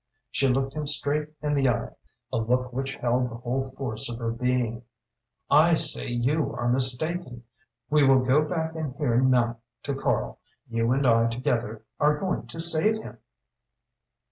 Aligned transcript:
She 0.31 0.47
looked 0.47 0.73
him 0.73 0.87
straight 0.87 1.29
in 1.43 1.53
the 1.53 1.69
eye 1.69 1.89
a 2.33 2.37
look 2.37 2.73
which 2.73 2.95
held 2.95 3.29
the 3.29 3.35
whole 3.35 3.67
force 3.67 4.09
of 4.09 4.17
her 4.17 4.31
being. 4.31 4.81
"I 5.51 5.75
say 5.75 6.07
you 6.07 6.55
are 6.55 6.67
mistaken. 6.67 7.43
We 7.91 8.03
will 8.03 8.21
go 8.25 8.41
back 8.43 8.73
in 8.75 8.95
here 8.95 9.21
now 9.21 9.59
to 9.83 9.93
Karl. 9.93 10.39
You 10.67 10.91
and 10.91 11.05
I 11.05 11.27
together 11.27 11.85
are 11.99 12.17
going 12.17 12.47
to 12.47 12.59
save 12.59 12.97
him." 12.97 13.19